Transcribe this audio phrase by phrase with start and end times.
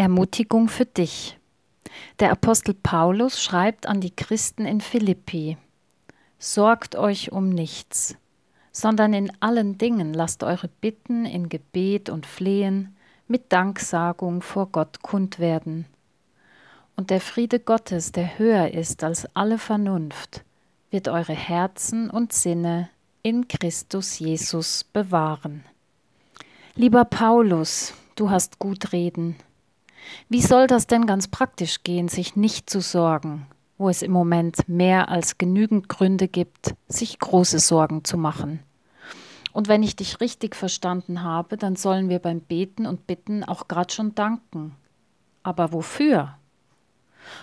[0.00, 1.38] Ermutigung für dich.
[2.20, 5.58] Der Apostel Paulus schreibt an die Christen in Philippi:
[6.38, 8.16] Sorgt euch um nichts,
[8.72, 12.96] sondern in allen Dingen lasst eure Bitten in Gebet und Flehen
[13.28, 15.84] mit Danksagung vor Gott kund werden.
[16.96, 20.44] Und der Friede Gottes, der höher ist als alle Vernunft,
[20.90, 22.88] wird eure Herzen und Sinne
[23.22, 25.62] in Christus Jesus bewahren.
[26.74, 29.36] Lieber Paulus, du hast gut reden.
[30.28, 33.46] Wie soll das denn ganz praktisch gehen, sich nicht zu sorgen,
[33.78, 38.60] wo es im Moment mehr als genügend Gründe gibt, sich große Sorgen zu machen?
[39.52, 43.68] Und wenn ich dich richtig verstanden habe, dann sollen wir beim Beten und Bitten auch
[43.68, 44.76] gerade schon danken.
[45.42, 46.36] Aber wofür?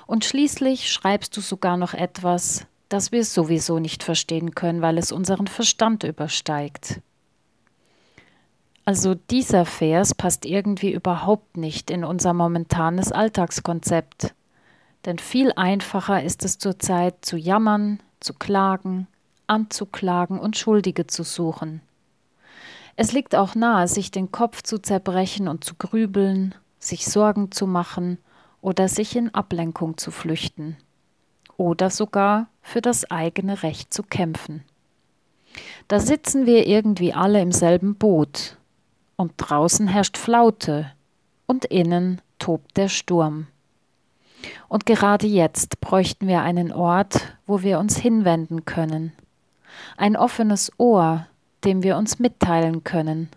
[0.06, 5.12] Und schließlich schreibst du sogar noch etwas, das wir sowieso nicht verstehen können, weil es
[5.12, 7.02] unseren Verstand übersteigt.
[8.88, 14.34] Also dieser Vers passt irgendwie überhaupt nicht in unser momentanes Alltagskonzept.
[15.03, 19.08] Denn viel einfacher ist es zurzeit zu jammern, zu klagen,
[19.45, 21.81] anzuklagen und Schuldige zu suchen.
[22.95, 27.67] Es liegt auch nahe, sich den Kopf zu zerbrechen und zu grübeln, sich Sorgen zu
[27.67, 28.19] machen
[28.62, 30.78] oder sich in Ablenkung zu flüchten
[31.58, 34.64] oder sogar für das eigene Recht zu kämpfen.
[35.90, 38.56] Da sitzen wir irgendwie alle im selben Boot
[39.18, 40.92] und draußen herrscht Flaute
[41.46, 43.48] und innen tobt der Sturm.
[44.70, 49.12] Und gerade jetzt bräuchten wir einen Ort, wo wir uns hinwenden können,
[49.98, 51.28] ein offenes Ohr,
[51.64, 53.30] dem wir uns mitteilen können.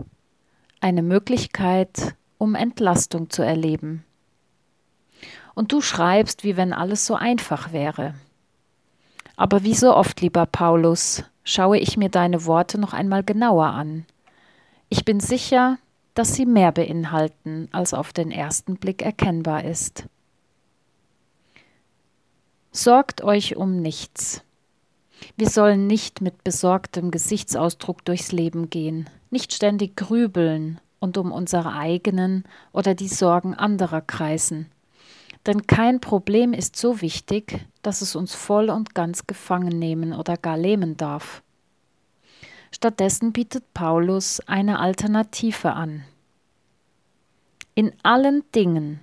[0.81, 4.05] Eine Möglichkeit, um Entlastung zu erleben.
[5.55, 8.15] Und du schreibst, wie wenn alles so einfach wäre.
[9.37, 14.07] Aber wie so oft, lieber Paulus, schaue ich mir deine Worte noch einmal genauer an.
[14.93, 15.79] Ich bin sicher,
[16.15, 20.05] dass sie mehr beinhalten, als auf den ersten Blick erkennbar ist.
[22.73, 24.43] Sorgt euch um nichts.
[25.37, 31.73] Wir sollen nicht mit besorgtem Gesichtsausdruck durchs Leben gehen, nicht ständig grübeln und um unsere
[31.73, 34.67] eigenen oder die Sorgen anderer kreisen.
[35.47, 40.37] Denn kein Problem ist so wichtig, dass es uns voll und ganz gefangen nehmen oder
[40.37, 41.43] gar lähmen darf.
[42.73, 46.05] Stattdessen bietet Paulus eine Alternative an.
[47.75, 49.01] In allen Dingen,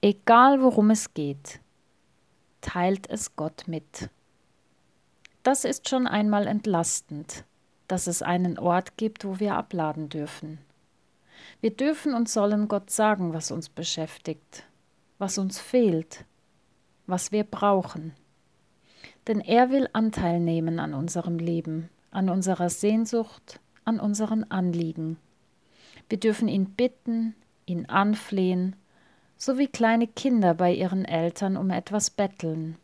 [0.00, 1.60] egal worum es geht,
[2.60, 4.08] teilt es Gott mit.
[5.42, 7.44] Das ist schon einmal entlastend,
[7.88, 10.58] dass es einen Ort gibt, wo wir abladen dürfen.
[11.60, 14.64] Wir dürfen und sollen Gott sagen, was uns beschäftigt,
[15.18, 16.24] was uns fehlt,
[17.06, 18.14] was wir brauchen.
[19.26, 25.16] Denn er will Anteil nehmen an unserem Leben, an unserer Sehnsucht, an unseren Anliegen.
[26.08, 27.34] Wir dürfen ihn bitten,
[27.66, 28.76] ihn anflehen,
[29.36, 32.76] so wie kleine Kinder bei ihren Eltern um etwas betteln.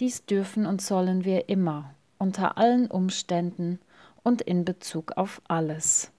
[0.00, 3.78] Dies dürfen und sollen wir immer, unter allen Umständen
[4.22, 6.10] und in Bezug auf alles.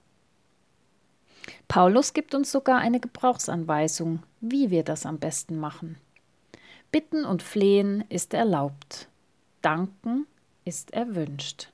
[1.66, 5.96] Paulus gibt uns sogar eine Gebrauchsanweisung, wie wir das am besten machen.
[6.92, 9.08] Bitten und flehen ist erlaubt,
[9.62, 10.26] danken
[10.64, 11.71] ist erwünscht.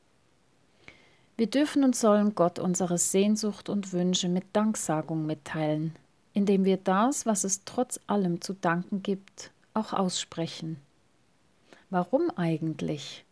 [1.38, 5.94] Wir dürfen und sollen Gott unsere Sehnsucht und Wünsche mit Danksagung mitteilen,
[6.32, 10.78] indem wir das, was es trotz allem zu danken gibt, auch aussprechen.
[11.90, 13.24] Warum eigentlich?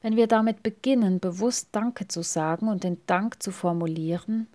[0.00, 4.46] Wenn wir damit beginnen, bewusst Danke zu sagen und den Dank zu formulieren,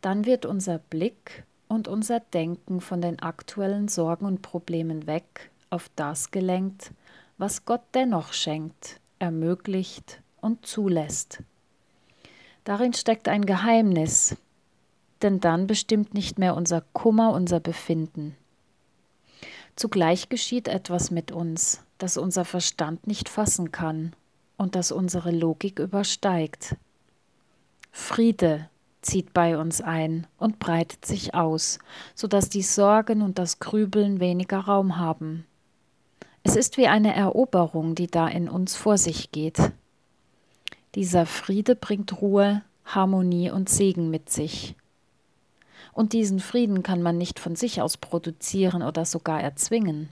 [0.00, 5.90] dann wird unser Blick und unser Denken von den aktuellen Sorgen und Problemen weg auf
[5.96, 6.92] das gelenkt,
[7.36, 11.42] was Gott dennoch schenkt, ermöglicht und zulässt.
[12.64, 14.36] Darin steckt ein Geheimnis,
[15.22, 18.36] denn dann bestimmt nicht mehr unser Kummer unser Befinden.
[19.76, 24.14] Zugleich geschieht etwas mit uns, das unser Verstand nicht fassen kann
[24.56, 26.76] und das unsere Logik übersteigt.
[27.90, 28.68] Friede
[29.02, 31.78] zieht bei uns ein und breitet sich aus,
[32.14, 35.44] so dass die Sorgen und das Grübeln weniger Raum haben.
[36.42, 39.58] Es ist wie eine Eroberung, die da in uns vor sich geht.
[40.94, 44.76] Dieser Friede bringt Ruhe, Harmonie und Segen mit sich.
[45.92, 50.08] Und diesen Frieden kann man nicht von sich aus produzieren oder sogar erzwingen.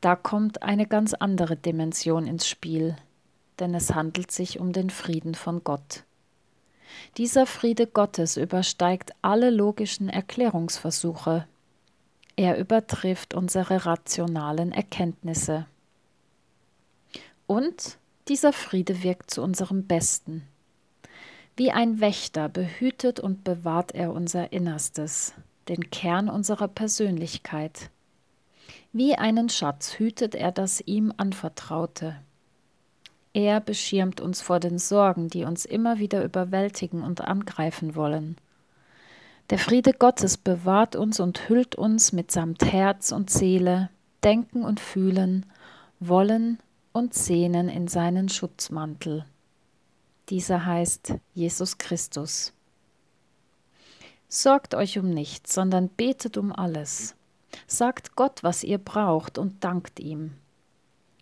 [0.00, 2.94] Da kommt eine ganz andere Dimension ins Spiel,
[3.58, 6.04] denn es handelt sich um den Frieden von Gott.
[7.16, 11.46] Dieser Friede Gottes übersteigt alle logischen Erklärungsversuche.
[12.36, 15.66] Er übertrifft unsere rationalen Erkenntnisse.
[17.46, 17.98] Und
[18.28, 20.42] dieser Friede wirkt zu unserem Besten.
[21.56, 25.34] Wie ein Wächter behütet und bewahrt er unser Innerstes,
[25.68, 27.90] den Kern unserer Persönlichkeit.
[28.92, 32.16] Wie einen Schatz hütet er das ihm anvertraute.
[33.32, 38.36] Er beschirmt uns vor den Sorgen, die uns immer wieder überwältigen und angreifen wollen.
[39.50, 43.90] Der Friede Gottes bewahrt uns und hüllt uns mitsamt Herz und Seele,
[44.22, 45.44] Denken und Fühlen,
[46.00, 46.58] Wollen
[46.94, 49.24] und Sehnen in seinen Schutzmantel.
[50.28, 52.52] Dieser heißt Jesus Christus.
[54.28, 57.16] Sorgt euch um nichts, sondern betet um alles.
[57.66, 60.34] Sagt Gott, was ihr braucht und dankt ihm.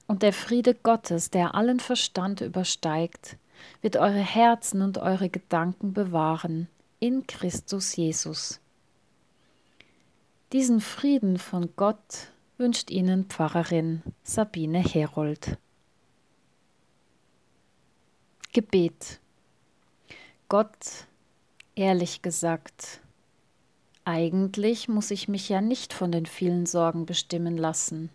[0.07, 3.39] Und der Friede Gottes, der allen Verstand übersteigt,
[3.81, 6.69] wird eure Herzen und eure Gedanken bewahren
[7.01, 8.61] in Christus Jesus.
[10.53, 12.29] Diesen Frieden von Gott
[12.59, 15.57] wünscht Ihnen Pfarrerin Sabine Herold.
[18.55, 19.19] Gebet.
[20.51, 21.07] Gott,
[21.75, 23.01] ehrlich gesagt,
[24.05, 28.11] eigentlich muss ich mich ja nicht von den vielen Sorgen bestimmen lassen.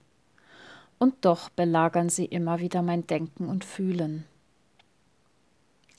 [1.00, 4.26] Und doch belagern sie immer wieder mein Denken und Fühlen.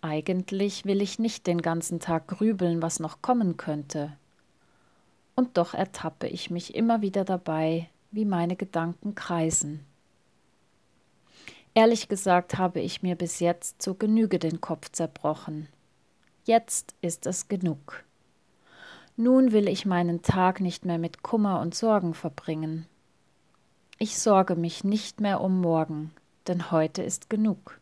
[0.03, 4.17] Eigentlich will ich nicht den ganzen Tag grübeln, was noch kommen könnte.
[5.35, 9.85] Und doch ertappe ich mich immer wieder dabei, wie meine Gedanken kreisen.
[11.79, 15.69] Ehrlich gesagt habe ich mir bis jetzt zur Genüge den Kopf zerbrochen.
[16.45, 18.03] Jetzt ist es genug.
[19.17, 22.89] Nun will ich meinen Tag nicht mehr mit Kummer und Sorgen verbringen.
[23.97, 26.11] Ich sorge mich nicht mehr um morgen,
[26.49, 27.79] denn heute ist genug.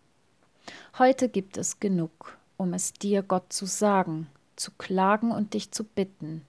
[0.98, 4.26] Heute gibt es genug, um es dir, Gott, zu sagen,
[4.56, 6.43] zu klagen und dich zu bitten.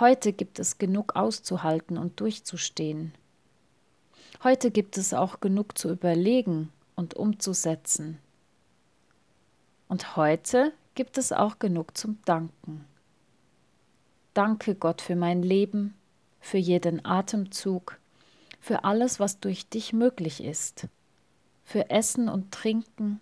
[0.00, 3.12] Heute gibt es genug auszuhalten und durchzustehen.
[4.42, 8.18] Heute gibt es auch genug zu überlegen und umzusetzen.
[9.86, 12.86] Und heute gibt es auch genug zum Danken.
[14.32, 15.94] Danke Gott für mein Leben,
[16.40, 17.98] für jeden Atemzug,
[18.60, 20.88] für alles, was durch dich möglich ist,
[21.62, 23.20] für Essen und Trinken,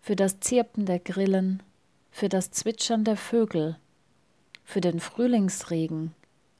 [0.00, 1.62] für das Zirpen der Grillen,
[2.10, 3.76] für das Zwitschern der Vögel,
[4.64, 6.14] für den Frühlingsregen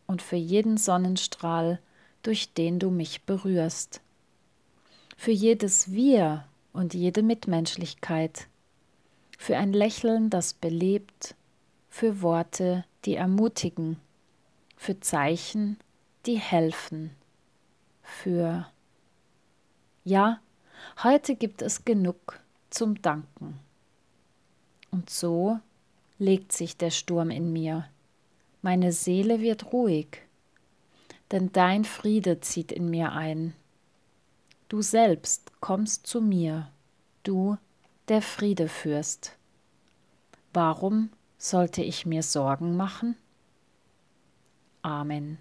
[0.06, 1.78] und für jeden Sonnenstrahl,
[2.24, 4.00] durch den du mich berührst.
[5.16, 8.48] Für jedes Wir und jede Mitmenschlichkeit.
[9.38, 11.36] Für ein Lächeln, das belebt.
[11.88, 13.98] Für Worte, die ermutigen.
[14.76, 15.78] Für Zeichen,
[16.26, 17.10] die helfen.
[18.02, 18.66] Für
[20.02, 20.40] Ja,
[21.02, 22.40] heute gibt es genug
[22.70, 23.60] zum Danken.
[24.90, 25.60] Und so
[26.18, 27.88] legt sich der Sturm in mir.
[28.62, 30.22] Meine Seele wird ruhig
[31.34, 33.54] denn dein Friede zieht in mir ein.
[34.68, 36.70] Du selbst kommst zu mir,
[37.24, 37.58] du,
[38.06, 39.36] der Friede führst.
[40.52, 43.16] Warum sollte ich mir Sorgen machen?
[44.82, 45.38] Amen.